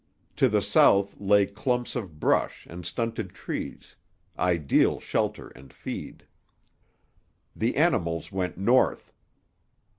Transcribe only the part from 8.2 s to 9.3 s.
went north.